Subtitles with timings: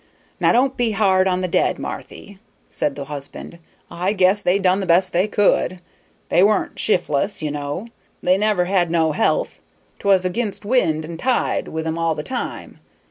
[0.39, 2.39] "Now don't be hard on the dead, Marthy,"
[2.71, 3.59] said her husband.
[3.91, 5.79] "I guess they done the best they could.
[6.29, 7.85] They weren't shif'less, you know;
[8.23, 9.59] they never had no health;
[9.99, 12.79] 't was against wind and tide with 'em all the time."